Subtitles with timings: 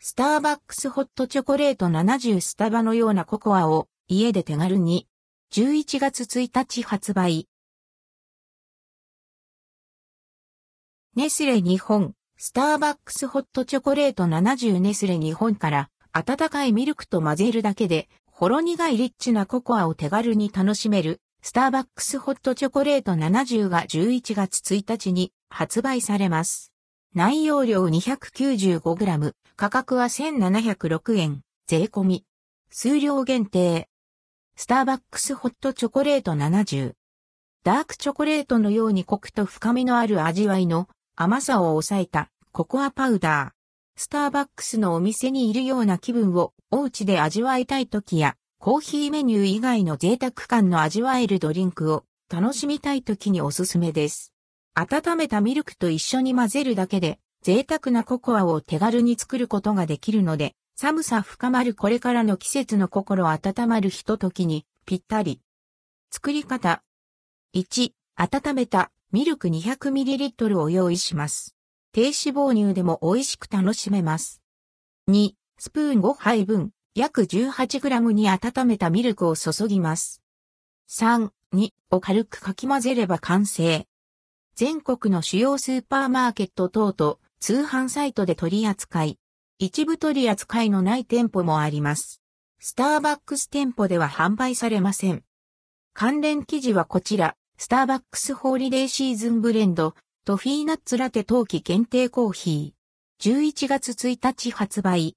[0.00, 5.08] スターバックスホットチョコレート70スタバのようなココアを家で手軽に。
[5.52, 7.48] 11月1日発売。
[11.16, 26.72] ネスレ日本、スターバックスホットチョコレート70ネスレ日本から温かいミルクと混ぜるだけでほろ苦いリッチなココアを手軽に楽しめるスターバックスホットチョコレート70が11月1日に発売されます。
[27.14, 32.24] 内容量 295g、価格は1706円、税込み。
[32.70, 33.88] 数量限定。
[34.56, 36.92] スターバックスホットチョコレート70。
[37.64, 44.00] ダークチョコレートのようにコクと深みのある味わいの甘さを抑えたココアパウダー。
[44.00, 54.34] スターバックスのお店にいるような気分をお家で味わいたい時やコーヒーメニュー以外の贅沢感の味わえるドリンクを楽しみたい時におすすめです。
[54.80, 65.40] 温めたミルクと一緒に混ぜるだけで贅沢なココアを手軽に作ることができるので、寒さ深まるこれからの季節の心温まるひと時にぴったり。
[66.12, 66.84] 作り方。
[67.56, 71.56] 1、温めたミルク 200ml を用意します。
[71.90, 74.42] 低脂肪乳でも美味しく楽しめます。
[75.08, 80.22] 2、スプーン5杯分、約 18g に温めたミルクを注ぎます。
[80.88, 83.87] 3、2を軽くかき混ぜれば完成。
[84.58, 89.16] 全国の主要スーパーマーケット等と通販サイトで取り扱い、
[89.60, 92.20] 一部取り扱いのない店舗もあります。
[92.58, 95.22] スターバックス店舗では販売されません。
[95.94, 103.30] 関連記事はこちら、スターバックスホリデーシーズンブレンド、トフィーナッツラテ冬季限定コーヒー。
[103.30, 105.06] 11月1日発売。